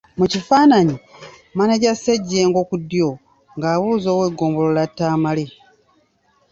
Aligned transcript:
Mu 0.19 0.25
kifaananyi, 0.31 0.95
Mmaneja 1.51 1.91
Ssejjengo 1.95 2.59
(ku 2.69 2.75
ddyo) 2.81 3.09
nga 3.55 3.67
abuuza 3.73 4.09
Ow’eggombolola 4.11 4.83
Tamale. 4.97 5.45